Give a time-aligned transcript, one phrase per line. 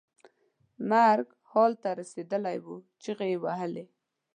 [0.89, 2.67] مرګ حال ته رسېدلی و
[3.03, 3.85] چغې یې وهلې.